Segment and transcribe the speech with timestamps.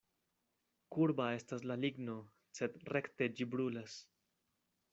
[0.95, 2.15] Kurba estas la ligno,
[2.61, 4.01] sed rekte ĝi brulas.